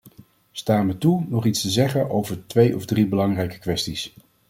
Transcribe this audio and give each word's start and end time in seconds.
Sta 0.51 0.83
me 0.83 0.95
toe 0.97 1.25
nog 1.27 1.45
iets 1.45 1.61
te 1.61 1.69
zeggen 1.69 2.09
over 2.09 2.47
twee 2.47 2.75
of 2.75 2.85
drie 2.85 3.07
belangrijke 3.07 3.59
kwesties. 3.59 4.13